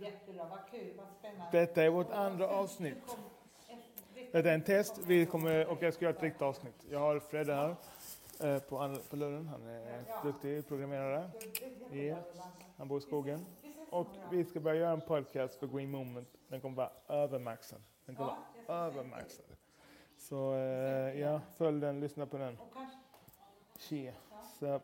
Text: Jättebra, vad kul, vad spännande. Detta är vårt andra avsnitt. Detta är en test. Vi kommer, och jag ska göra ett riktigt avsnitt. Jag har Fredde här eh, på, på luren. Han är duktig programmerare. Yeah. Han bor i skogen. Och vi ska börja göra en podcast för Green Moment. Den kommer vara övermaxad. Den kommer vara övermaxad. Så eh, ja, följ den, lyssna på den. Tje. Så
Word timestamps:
Jättebra, 0.00 0.44
vad 0.50 0.70
kul, 0.70 0.92
vad 0.96 1.06
spännande. 1.18 1.58
Detta 1.58 1.82
är 1.82 1.88
vårt 1.90 2.10
andra 2.10 2.48
avsnitt. 2.48 3.16
Detta 4.32 4.50
är 4.50 4.54
en 4.54 4.62
test. 4.62 4.98
Vi 5.06 5.26
kommer, 5.26 5.66
och 5.66 5.82
jag 5.82 5.94
ska 5.94 6.04
göra 6.04 6.16
ett 6.16 6.22
riktigt 6.22 6.42
avsnitt. 6.42 6.86
Jag 6.90 6.98
har 6.98 7.20
Fredde 7.20 7.54
här 7.54 7.76
eh, 8.40 8.58
på, 8.58 8.96
på 9.10 9.16
luren. 9.16 9.46
Han 9.46 9.66
är 9.66 10.04
duktig 10.24 10.68
programmerare. 10.68 11.30
Yeah. 11.92 12.18
Han 12.76 12.88
bor 12.88 12.98
i 12.98 13.00
skogen. 13.00 13.46
Och 13.90 14.06
vi 14.30 14.44
ska 14.44 14.60
börja 14.60 14.80
göra 14.80 14.92
en 14.92 15.00
podcast 15.00 15.54
för 15.54 15.66
Green 15.66 15.90
Moment. 15.90 16.28
Den 16.48 16.60
kommer 16.60 16.76
vara 16.76 16.90
övermaxad. 17.08 17.82
Den 18.06 18.16
kommer 18.16 18.32
vara 18.66 18.86
övermaxad. 18.86 19.44
Så 20.16 20.54
eh, 20.54 21.20
ja, 21.20 21.40
följ 21.56 21.80
den, 21.80 22.00
lyssna 22.00 22.26
på 22.26 22.38
den. 22.38 22.58
Tje. 23.78 24.14
Så 24.58 24.80